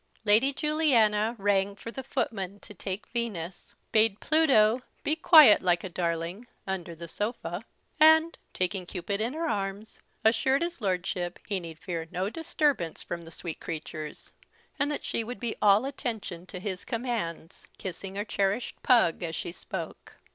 "Lady 0.25 0.51
Juliana 0.51 1.35
rang 1.37 1.75
for 1.75 1.91
the 1.91 2.01
footman 2.01 2.59
to 2.61 2.73
take 2.73 3.05
Venus; 3.09 3.75
bade 3.91 4.19
Pluto 4.19 4.81
be 5.03 5.15
quiet, 5.15 5.61
like 5.61 5.83
a 5.83 5.89
darling, 5.89 6.47
under 6.65 6.95
the 6.95 7.07
sofa; 7.07 7.63
and, 7.99 8.35
taking 8.51 8.87
Cupid 8.87 9.21
in 9.21 9.33
her 9.33 9.47
arms, 9.47 9.99
assured 10.25 10.63
his 10.63 10.81
Lordship 10.81 11.37
he 11.45 11.59
need 11.59 11.77
fear 11.77 12.07
no 12.09 12.31
disturbance 12.31 13.03
from 13.03 13.25
the 13.25 13.29
sweet 13.29 13.59
creatures, 13.59 14.31
and 14.79 14.89
that 14.89 15.05
she 15.05 15.23
would 15.23 15.39
be 15.39 15.55
all 15.61 15.85
attention 15.85 16.47
to 16.47 16.59
his 16.59 16.83
commands 16.83 17.67
kissing 17.77 18.15
her 18.15 18.25
cherished 18.25 18.81
pug 18.81 19.21
as 19.21 19.35
she 19.35 19.51
spoke. 19.51 20.17